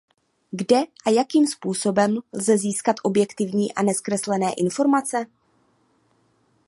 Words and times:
Kde 0.51 0.79
a 1.05 1.09
jakým 1.09 1.47
způsobem 1.47 2.17
lze 2.33 2.57
získat 2.57 2.95
objektivní 3.03 3.73
a 3.73 3.81
nezkreslené 3.81 4.53
informace? 4.53 5.25